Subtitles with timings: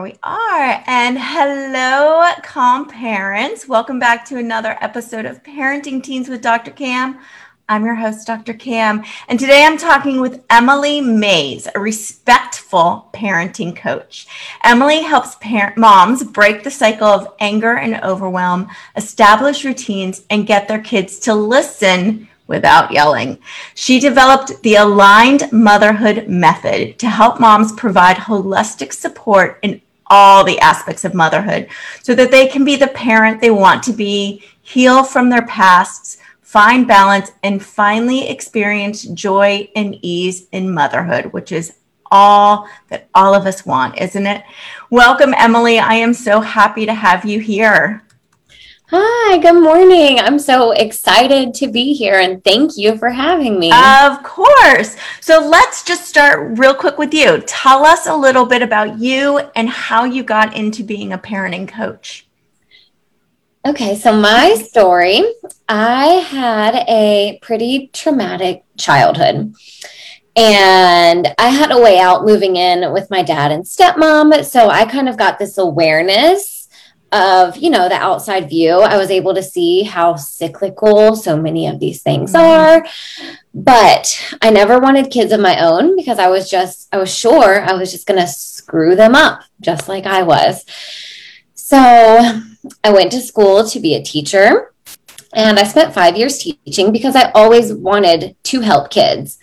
[0.00, 0.82] We are.
[0.86, 3.68] And hello, calm parents.
[3.68, 6.70] Welcome back to another episode of Parenting Teens with Dr.
[6.70, 7.18] Cam.
[7.68, 8.54] I'm your host, Dr.
[8.54, 9.04] Cam.
[9.28, 14.26] And today I'm talking with Emily Maze, a respectful parenting coach.
[14.64, 20.66] Emily helps parent moms break the cycle of anger and overwhelm, establish routines, and get
[20.66, 23.38] their kids to listen without yelling.
[23.74, 30.58] She developed the Aligned Motherhood Method to help moms provide holistic support in all the
[30.60, 31.68] aspects of motherhood
[32.02, 36.18] so that they can be the parent they want to be, heal from their pasts,
[36.42, 41.74] find balance, and finally experience joy and ease in motherhood, which is
[42.10, 44.42] all that all of us want, isn't it?
[44.90, 45.78] Welcome, Emily.
[45.78, 48.02] I am so happy to have you here.
[48.92, 50.18] Hi, good morning.
[50.18, 53.70] I'm so excited to be here and thank you for having me.
[53.72, 54.96] Of course.
[55.20, 57.40] So let's just start real quick with you.
[57.46, 61.68] Tell us a little bit about you and how you got into being a parenting
[61.68, 62.26] coach.
[63.64, 65.22] Okay, so my story
[65.68, 69.54] I had a pretty traumatic childhood.
[70.34, 74.44] And I had a way out moving in with my dad and stepmom.
[74.44, 76.59] So I kind of got this awareness
[77.12, 81.66] of you know the outside view i was able to see how cyclical so many
[81.66, 82.82] of these things mm-hmm.
[82.82, 82.86] are.
[83.52, 87.62] But i never wanted kids of my own because i was just i was sure
[87.62, 90.64] i was just going to screw them up just like i was.
[91.54, 94.72] So i went to school to be a teacher
[95.32, 99.38] and i spent five years teaching because i always wanted to help kids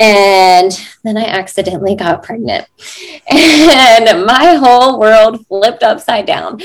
[0.00, 2.66] and then I accidentally got pregnant.
[3.30, 6.60] And my whole world flipped upside down.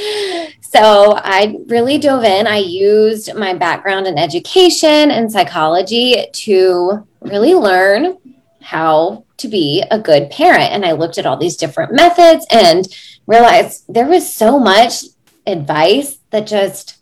[0.61, 2.47] So I really dove in.
[2.47, 8.17] I used my background in education and psychology to really learn
[8.61, 10.71] how to be a good parent.
[10.71, 12.87] And I looked at all these different methods and
[13.25, 15.05] realized there was so much
[15.47, 16.97] advice that just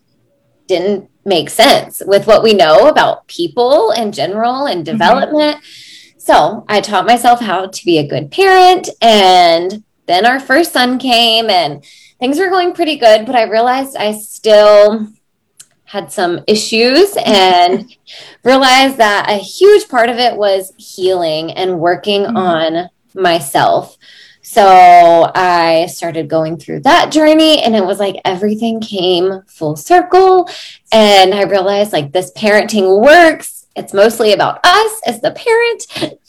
[0.68, 4.98] didn't make sense with what we know about people in general and mm-hmm.
[4.98, 5.58] development.
[5.58, 5.87] Mm-hmm.
[6.28, 8.90] So I taught myself how to be a good parent.
[9.02, 11.86] And then our first son came and
[12.20, 15.08] things were going pretty good, but I realized I still
[15.86, 17.96] had some issues and
[18.44, 22.36] realized that a huge part of it was healing and working mm-hmm.
[22.36, 23.98] on myself.
[24.42, 30.50] So I started going through that journey and it was like everything came full circle.
[30.92, 36.20] And I realized like this parenting works it's mostly about us as the parent.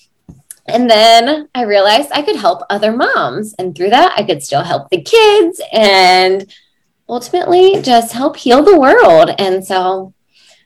[0.67, 3.55] And then I realized I could help other moms.
[3.59, 6.55] And through that, I could still help the kids and
[7.09, 9.31] ultimately just help heal the world.
[9.39, 10.13] And so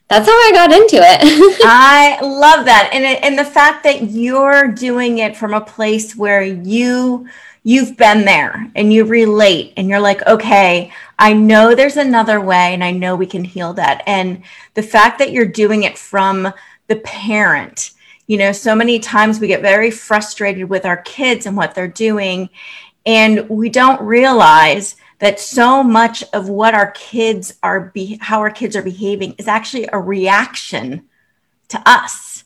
[0.08, 1.60] that's how I got into it.
[1.64, 2.90] I love that.
[2.92, 7.28] And, and the fact that you're doing it from a place where you
[7.64, 12.74] you've been there and you relate and you're like, okay, I know there's another way
[12.74, 14.02] and I know we can heal that.
[14.06, 14.42] And
[14.74, 16.52] the fact that you're doing it from
[16.92, 17.92] the parent.
[18.26, 21.88] You know, so many times we get very frustrated with our kids and what they're
[21.88, 22.50] doing,
[23.06, 28.50] and we don't realize that so much of what our kids are be how our
[28.50, 31.08] kids are behaving is actually a reaction
[31.68, 32.44] to us.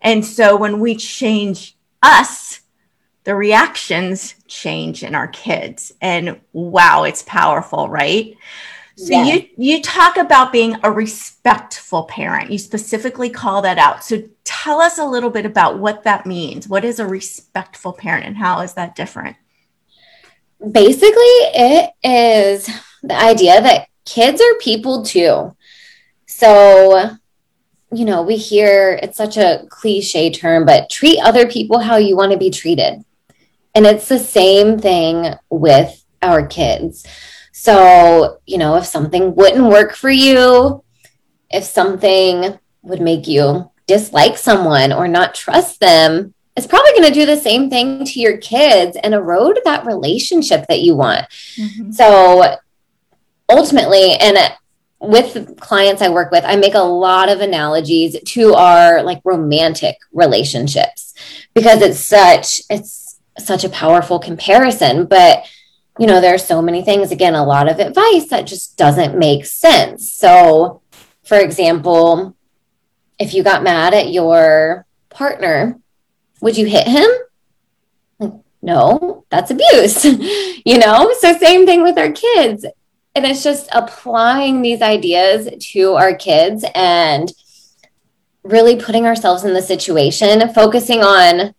[0.00, 2.60] And so when we change us,
[3.24, 5.92] the reactions change in our kids.
[6.00, 8.36] And wow, it's powerful, right?
[8.96, 9.24] So yeah.
[9.24, 12.50] you you talk about being a respectful parent.
[12.50, 14.02] You specifically call that out.
[14.02, 16.66] So tell us a little bit about what that means.
[16.66, 19.36] What is a respectful parent and how is that different?
[20.70, 22.70] Basically, it is
[23.02, 25.54] the idea that kids are people too.
[26.26, 27.10] So,
[27.92, 32.16] you know, we hear it's such a cliche term, but treat other people how you
[32.16, 33.04] want to be treated.
[33.74, 37.06] And it's the same thing with our kids.
[37.58, 40.84] So, you know, if something wouldn't work for you,
[41.50, 47.18] if something would make you dislike someone or not trust them, it's probably going to
[47.18, 51.24] do the same thing to your kids and erode that relationship that you want.
[51.56, 51.92] Mm-hmm.
[51.92, 52.56] So,
[53.48, 54.36] ultimately, and
[55.00, 59.96] with clients I work with, I make a lot of analogies to our like romantic
[60.12, 61.14] relationships
[61.54, 65.46] because it's such it's such a powerful comparison, but
[65.98, 69.18] you know, there are so many things, again, a lot of advice that just doesn't
[69.18, 70.10] make sense.
[70.12, 70.82] So,
[71.24, 72.36] for example,
[73.18, 75.78] if you got mad at your partner,
[76.40, 77.08] would you hit him?
[78.18, 80.04] Like, no, that's abuse,
[80.66, 81.12] you know?
[81.20, 82.66] So, same thing with our kids.
[83.14, 87.32] And it's just applying these ideas to our kids and
[88.42, 91.54] really putting ourselves in the situation, focusing on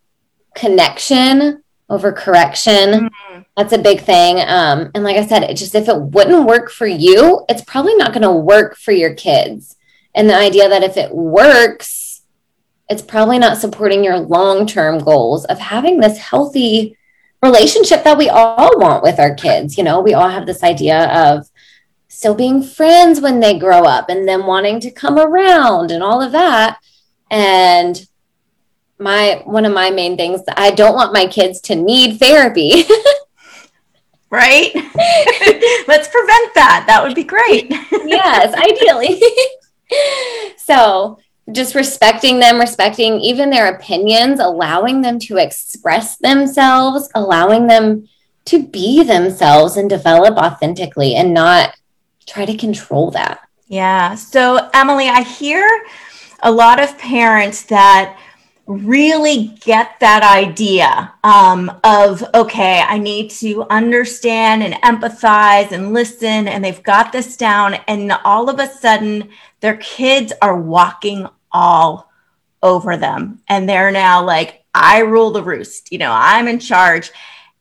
[0.53, 3.09] connection over correction.
[3.09, 3.41] Mm-hmm.
[3.55, 4.39] That's a big thing.
[4.39, 7.95] Um, and like I said, it just if it wouldn't work for you, it's probably
[7.95, 9.75] not going to work for your kids.
[10.13, 12.23] And the idea that if it works,
[12.89, 16.97] it's probably not supporting your long term goals of having this healthy
[17.41, 19.77] relationship that we all want with our kids.
[19.77, 21.49] You know, we all have this idea of
[22.07, 26.21] still being friends when they grow up and them wanting to come around and all
[26.21, 26.79] of that.
[27.29, 28.07] And
[28.99, 32.83] my one of my main things I don't want my kids to need therapy.
[34.29, 34.71] right?
[35.87, 36.85] Let's prevent that.
[36.87, 37.67] That would be great.
[38.05, 39.21] yes, ideally.
[40.57, 41.19] so,
[41.51, 48.09] just respecting them, respecting even their opinions, allowing them to express themselves, allowing them
[48.45, 51.73] to be themselves and develop authentically and not
[52.25, 53.39] try to control that.
[53.67, 54.15] Yeah.
[54.15, 55.85] So, Emily, I hear
[56.43, 58.17] a lot of parents that
[58.67, 66.49] really get that idea um, of okay i need to understand and empathize and listen
[66.49, 69.29] and they've got this down and all of a sudden
[69.61, 72.11] their kids are walking all
[72.61, 77.11] over them and they're now like i rule the roost you know i'm in charge.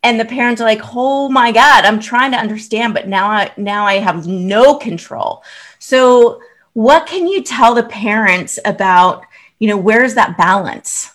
[0.02, 3.52] And the parents are like oh my god i'm trying to understand but now i
[3.56, 5.42] now i have no control.
[5.78, 6.40] So
[6.74, 9.24] what can you tell the parents about
[9.58, 11.12] you know, where's that balance?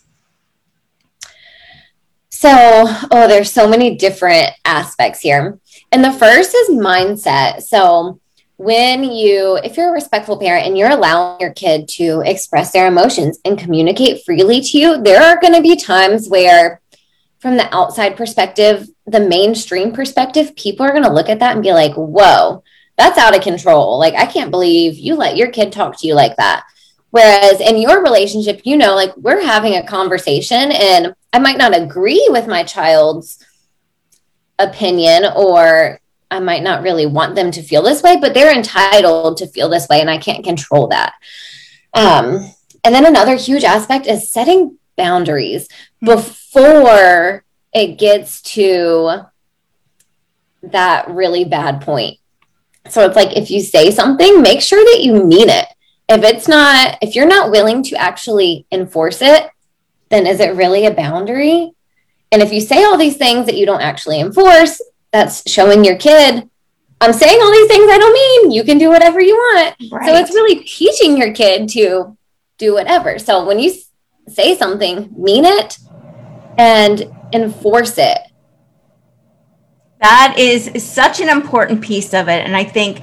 [2.30, 5.60] So, oh, there's so many different aspects here.
[5.92, 7.62] And the first is mindset.
[7.62, 8.20] So,
[8.58, 12.88] when you, if you're a respectful parent and you're allowing your kid to express their
[12.88, 16.80] emotions and communicate freely to you, there are going to be times where,
[17.40, 21.64] from the outside perspective, the mainstream perspective, people are going to look at that and
[21.64, 22.64] be like, whoa,
[22.98, 23.98] that's out of control.
[24.00, 26.64] Like, I can't believe you let your kid talk to you like that.
[27.12, 31.78] Whereas in your relationship, you know, like we're having a conversation and I might not
[31.78, 33.46] agree with my child's
[34.58, 36.00] opinion or
[36.30, 39.68] I might not really want them to feel this way, but they're entitled to feel
[39.68, 41.14] this way and I can't control that.
[41.94, 42.50] Um,
[42.86, 45.68] and then another huge aspect is setting boundaries
[46.02, 47.44] before
[47.74, 49.24] it gets to
[50.64, 52.20] that really bad point.
[52.90, 55.68] So it's like if you say something, make sure that you mean it
[56.14, 59.50] if it's not if you're not willing to actually enforce it
[60.12, 61.72] then is it really a boundary?
[62.32, 64.82] And if you say all these things that you don't actually enforce
[65.12, 66.50] that's showing your kid
[67.02, 69.76] i'm saying all these things i don't mean you can do whatever you want.
[69.92, 70.06] Right.
[70.06, 72.18] so it's really teaching your kid to
[72.58, 73.18] do whatever.
[73.18, 73.74] So when you
[74.28, 75.80] say something mean it
[76.58, 78.20] and enforce it.
[80.00, 83.02] That is such an important piece of it and i think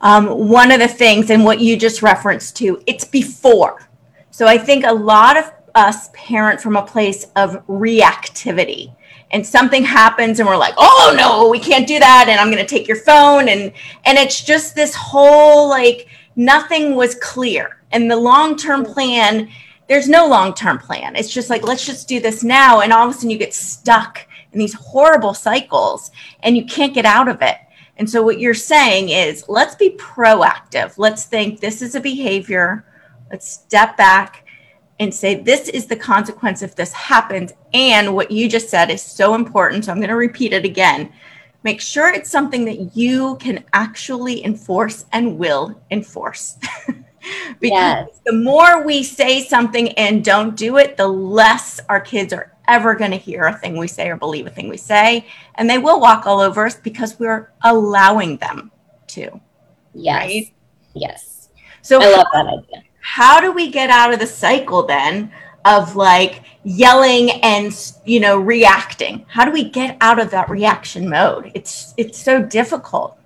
[0.00, 3.88] um, one of the things and what you just referenced to it's before.
[4.30, 8.94] So i think a lot of us parent from a place of reactivity.
[9.32, 12.64] And something happens and we're like oh no we can't do that and i'm going
[12.64, 13.72] to take your phone and
[14.04, 17.76] and it's just this whole like nothing was clear.
[17.92, 19.48] And the long-term plan
[19.88, 21.16] there's no long-term plan.
[21.16, 23.54] It's just like let's just do this now and all of a sudden you get
[23.54, 26.10] stuck in these horrible cycles
[26.42, 27.56] and you can't get out of it
[28.00, 30.94] and so, what you're saying is let's be proactive.
[30.96, 32.86] Let's think this is a behavior.
[33.30, 34.46] Let's step back
[34.98, 37.52] and say, this is the consequence if this happens.
[37.74, 39.84] And what you just said is so important.
[39.84, 41.12] So, I'm going to repeat it again.
[41.62, 46.56] Make sure it's something that you can actually enforce and will enforce.
[47.60, 48.20] because yes.
[48.24, 52.94] the more we say something and don't do it, the less our kids are ever
[52.94, 55.26] going to hear a thing we say or believe a thing we say.
[55.56, 58.70] And they will walk all over us because we're allowing them
[59.08, 59.40] to.
[59.92, 60.22] Yes.
[60.22, 60.54] Right?
[60.94, 61.48] Yes.
[61.82, 62.82] So I love how, that idea.
[63.00, 65.32] How do we get out of the cycle then
[65.64, 67.72] of like yelling and
[68.04, 69.26] you know reacting?
[69.28, 71.50] How do we get out of that reaction mode?
[71.54, 73.18] It's it's so difficult.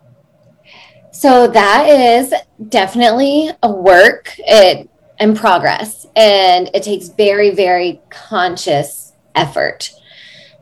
[1.10, 2.34] So that is
[2.68, 4.88] definitely a work it,
[5.20, 9.03] in progress and it takes very very conscious
[9.34, 9.90] effort.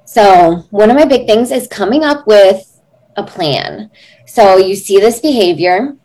[0.05, 2.81] So, one of my big things is coming up with
[3.17, 3.91] a plan.
[4.27, 5.97] So, you see this behavior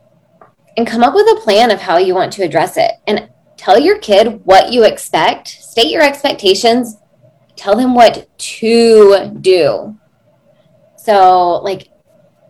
[0.77, 2.91] and come up with a plan of how you want to address it.
[3.07, 6.97] And tell your kid what you expect, state your expectations,
[7.55, 9.97] tell them what to do.
[10.95, 11.89] So, like,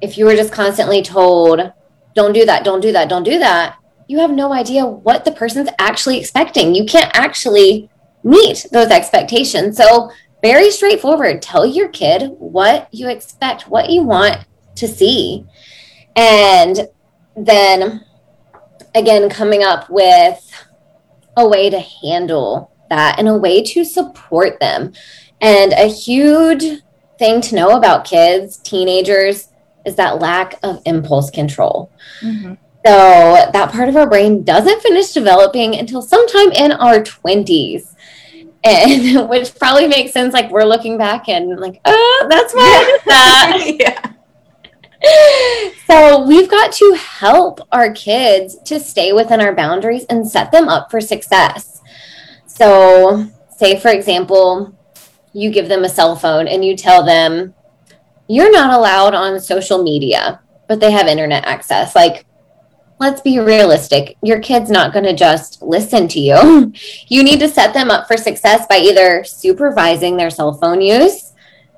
[0.01, 1.71] if you were just constantly told,
[2.13, 5.31] don't do that, don't do that, don't do that, you have no idea what the
[5.31, 6.75] person's actually expecting.
[6.75, 7.89] You can't actually
[8.23, 9.77] meet those expectations.
[9.77, 11.41] So, very straightforward.
[11.41, 14.45] Tell your kid what you expect, what you want
[14.75, 15.45] to see.
[16.15, 16.87] And
[17.35, 18.05] then
[18.95, 20.43] again, coming up with
[21.35, 24.93] a way to handle that and a way to support them.
[25.39, 26.81] And a huge
[27.19, 29.49] thing to know about kids, teenagers,
[29.85, 31.91] is that lack of impulse control.
[32.21, 32.55] Mm-hmm.
[32.85, 37.93] So that part of our brain doesn't finish developing until sometime in our 20s.
[38.63, 40.33] And which probably makes sense.
[40.33, 43.75] Like we're looking back and like, oh, that's why I did that.
[43.79, 44.13] yeah.
[45.85, 50.67] So we've got to help our kids to stay within our boundaries and set them
[50.67, 51.81] up for success.
[52.45, 54.75] So, say for example,
[55.31, 57.53] you give them a cell phone and you tell them
[58.27, 61.95] you're not allowed on social media, but they have internet access.
[61.95, 62.25] Like,
[62.99, 64.17] let's be realistic.
[64.21, 66.73] Your kid's not going to just listen to you.
[67.07, 71.33] you need to set them up for success by either supervising their cell phone use,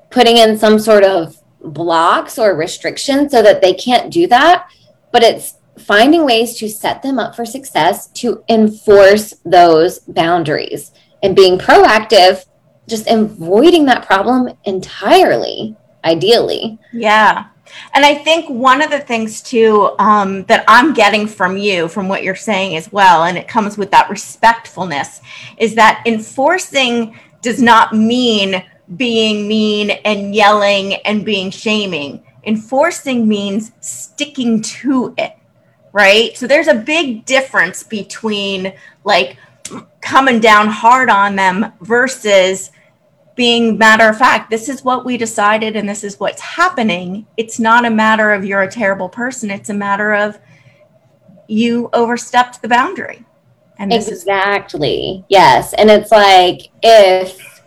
[0.09, 4.69] putting in some sort of blocks or restrictions so that they can't do that,
[5.11, 10.91] but it's finding ways to set them up for success to enforce those boundaries
[11.23, 12.45] and being proactive,
[12.87, 16.77] just avoiding that problem entirely, ideally.
[16.91, 17.47] Yeah.
[17.93, 22.07] And I think one of the things too um, that I'm getting from you, from
[22.07, 25.21] what you're saying as well, and it comes with that respectfulness,
[25.57, 28.63] is that enforcing does not mean
[28.97, 32.23] being mean and yelling and being shaming.
[32.43, 35.35] Enforcing means sticking to it,
[35.93, 36.35] right?
[36.35, 38.73] So there's a big difference between
[39.03, 39.37] like
[40.01, 42.71] coming down hard on them versus
[43.39, 47.25] being matter of fact this is what we decided and this is what's happening.
[47.37, 49.49] It's not a matter of you're a terrible person.
[49.49, 50.37] It's a matter of
[51.47, 53.25] you overstepped the boundary.
[53.77, 55.71] And exactly is- yes.
[55.71, 57.61] And it's like if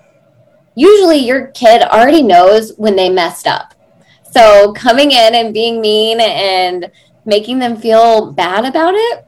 [0.75, 3.73] usually your kid already knows when they messed up.
[4.31, 6.91] So coming in and being mean and
[7.25, 9.25] making them feel bad about it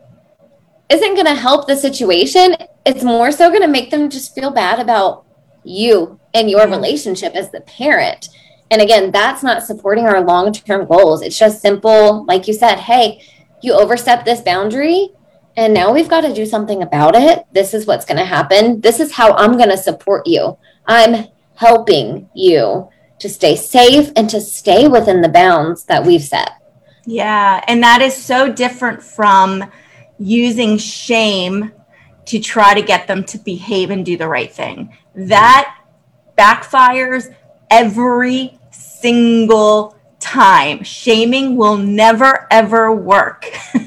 [0.90, 2.54] isn't going to help the situation.
[2.84, 5.23] It's more so going to make them just feel bad about
[5.64, 8.28] you and your relationship as the parent.
[8.70, 11.22] And again, that's not supporting our long term goals.
[11.22, 13.22] It's just simple, like you said, hey,
[13.62, 15.10] you overstepped this boundary
[15.56, 17.44] and now we've got to do something about it.
[17.52, 18.80] This is what's going to happen.
[18.80, 20.58] This is how I'm going to support you.
[20.86, 22.88] I'm helping you
[23.20, 26.50] to stay safe and to stay within the bounds that we've set.
[27.06, 27.62] Yeah.
[27.68, 29.70] And that is so different from
[30.18, 31.72] using shame
[32.26, 34.96] to try to get them to behave and do the right thing.
[35.14, 35.78] That
[36.36, 37.34] backfires
[37.70, 40.82] every single time.
[40.82, 43.50] Shaming will never, ever work.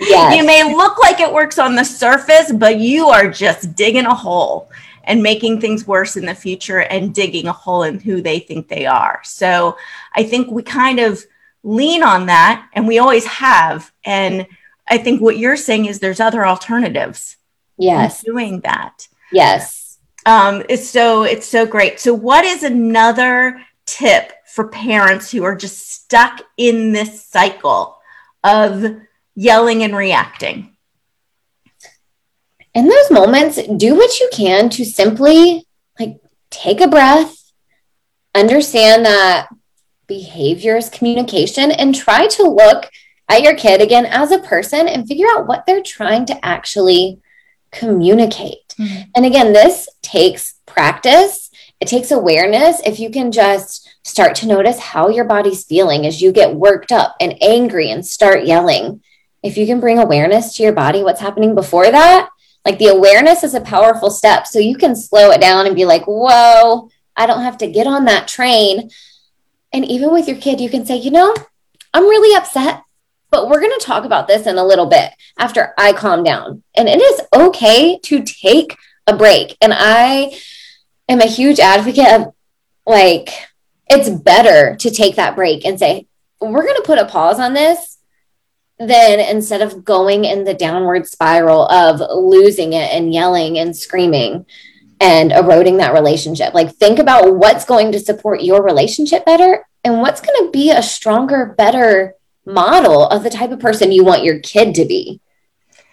[0.00, 0.36] Yes.
[0.36, 4.14] you may look like it works on the surface, but you are just digging a
[4.14, 4.70] hole
[5.04, 8.68] and making things worse in the future and digging a hole in who they think
[8.68, 9.20] they are.
[9.24, 9.76] So
[10.14, 11.24] I think we kind of
[11.62, 13.92] lean on that and we always have.
[14.04, 14.46] And
[14.88, 17.36] I think what you're saying is there's other alternatives.
[17.76, 18.22] Yes.
[18.22, 19.08] Doing that.
[19.32, 19.87] Yes.
[20.26, 22.00] Um, it's so it's so great.
[22.00, 27.98] So what is another tip for parents who are just stuck in this cycle
[28.44, 28.84] of
[29.34, 30.76] yelling and reacting?
[32.78, 35.66] in those moments, do what you can to simply
[35.98, 36.20] like
[36.50, 37.52] take a breath,
[38.36, 39.48] understand that
[40.06, 42.88] behavior is communication, and try to look
[43.28, 47.20] at your kid again as a person and figure out what they're trying to actually
[47.70, 48.74] communicate.
[48.78, 49.10] Mm-hmm.
[49.14, 52.80] And again, this takes practice, it takes awareness.
[52.84, 56.90] If you can just start to notice how your body's feeling as you get worked
[56.90, 59.02] up and angry and start yelling.
[59.42, 62.28] If you can bring awareness to your body, what's happening before that,
[62.64, 64.46] like the awareness is a powerful step.
[64.46, 67.86] So you can slow it down and be like, whoa, I don't have to get
[67.86, 68.90] on that train.
[69.72, 71.34] And even with your kid, you can say, you know,
[71.94, 72.82] I'm really upset,
[73.30, 76.62] but we're going to talk about this in a little bit after I calm down.
[76.76, 79.56] And it is okay to take a break.
[79.60, 80.38] And I
[81.08, 82.34] am a huge advocate of
[82.86, 83.30] like,
[83.90, 86.06] it's better to take that break and say,
[86.40, 87.98] we're going to put a pause on this
[88.78, 94.46] then instead of going in the downward spiral of losing it and yelling and screaming
[95.00, 100.00] and eroding that relationship, like think about what's going to support your relationship better and
[100.00, 102.14] what's going to be a stronger, better
[102.48, 105.20] model of the type of person you want your kid to be,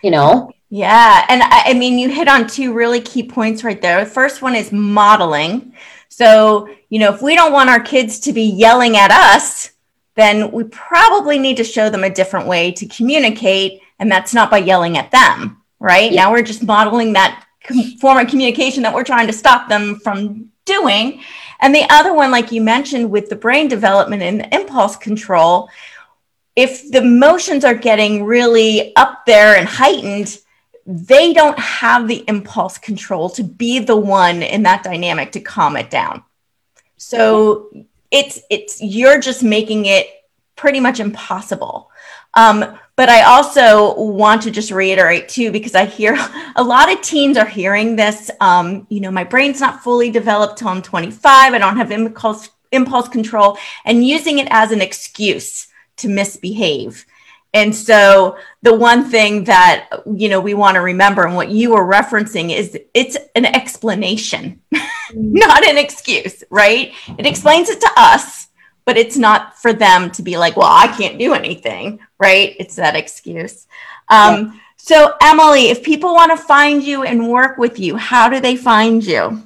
[0.01, 0.51] you know?
[0.69, 1.25] Yeah.
[1.29, 4.03] And I, I mean, you hit on two really key points right there.
[4.03, 5.73] The first one is modeling.
[6.09, 9.71] So, you know, if we don't want our kids to be yelling at us,
[10.15, 13.81] then we probably need to show them a different way to communicate.
[13.99, 16.11] And that's not by yelling at them, right?
[16.11, 16.23] Yeah.
[16.23, 17.45] Now we're just modeling that
[17.99, 21.21] form of communication that we're trying to stop them from doing.
[21.59, 25.69] And the other one, like you mentioned, with the brain development and the impulse control,
[26.55, 30.37] if the emotions are getting really up there and heightened,
[30.85, 35.75] they don't have the impulse control to be the one in that dynamic to calm
[35.75, 36.23] it down.
[36.97, 37.69] So
[38.11, 40.07] it's it's you're just making it
[40.55, 41.91] pretty much impossible.
[42.35, 46.15] Um, but I also want to just reiterate too, because I hear
[46.55, 48.31] a lot of teens are hearing this.
[48.39, 51.53] Um, you know, my brain's not fully developed till I'm 25.
[51.53, 55.67] I don't have impulse impulse control, and using it as an excuse
[55.97, 57.05] to misbehave.
[57.53, 61.71] And so the one thing that you know we want to remember and what you
[61.71, 64.61] were referencing is it's an explanation,
[65.13, 66.93] not an excuse, right?
[67.17, 68.49] It explains it to us,
[68.83, 72.57] but it's not for them to be like, well, I can't do anything, right?
[72.59, 73.67] It's that excuse.
[74.09, 74.59] Um, yeah.
[74.75, 78.57] So, Emily, if people want to find you and work with you, how do they
[78.57, 79.41] find you?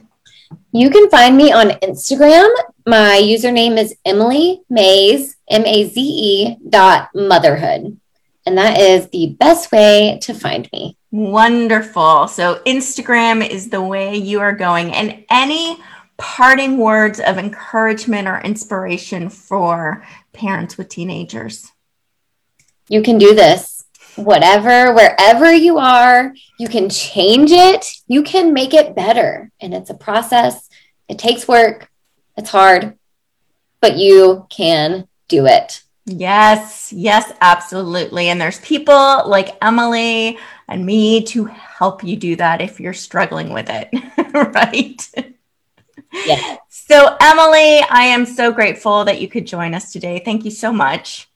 [0.71, 2.47] You can find me on Instagram.
[2.85, 7.99] My username is Emily Maze, M A Z E dot motherhood.
[8.45, 10.95] And that is the best way to find me.
[11.11, 12.27] Wonderful.
[12.27, 14.93] So, Instagram is the way you are going.
[14.93, 15.79] And any
[16.17, 21.71] parting words of encouragement or inspiration for parents with teenagers?
[22.87, 23.78] You can do this
[24.19, 29.51] whatever, wherever you are, you can change it, you can make it better.
[29.59, 30.69] And it's a process,
[31.07, 31.89] it takes work,
[32.37, 32.97] it's hard,
[33.81, 35.83] but you can do it.
[36.05, 38.29] Yes, yes, absolutely.
[38.29, 43.53] And there's people like Emily and me to help you do that if you're struggling
[43.53, 43.89] with it,
[44.55, 45.35] right?
[46.25, 46.57] Yeah.
[46.69, 50.21] So, Emily, I am so grateful that you could join us today.
[50.25, 51.28] Thank you so much.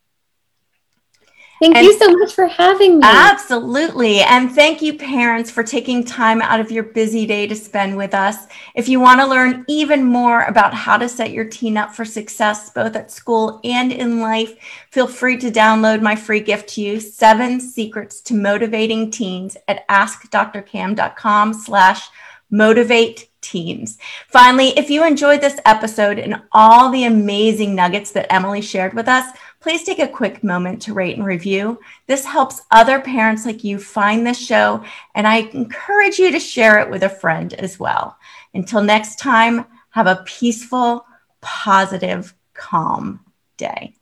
[1.64, 3.06] Thank and you so much for having me.
[3.06, 4.20] Absolutely.
[4.20, 8.14] And thank you, parents, for taking time out of your busy day to spend with
[8.14, 8.48] us.
[8.76, 12.04] If you want to learn even more about how to set your teen up for
[12.04, 14.58] success, both at school and in life,
[14.92, 19.88] feel free to download my free gift to you, Seven Secrets to Motivating Teens at
[19.88, 22.10] askdrcam.com slash
[22.52, 23.98] motivate teens.
[24.28, 29.08] Finally, if you enjoyed this episode and all the amazing nuggets that Emily shared with
[29.08, 29.26] us,
[29.64, 31.80] please take a quick moment to rate and review.
[32.06, 34.84] This helps other parents like you find this show,
[35.16, 38.18] and I encourage you to share it with a friend as well.
[38.54, 41.06] Until next time, have a peaceful,
[41.40, 43.22] positive, calm
[43.56, 43.96] day.